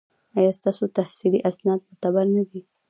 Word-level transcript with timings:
ایا 0.37 0.51
ستاسو 0.59 0.83
تحصیلي 0.97 1.39
اسناد 1.49 1.79
معتبر 1.87 2.25
نه 2.35 2.43
دي؟ 2.49 2.61